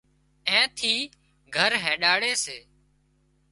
اين 0.49 0.63
ٿي 0.77 0.93
گھر 1.55 1.71
هينڏاڙي 1.83 2.33
سي 2.43 2.57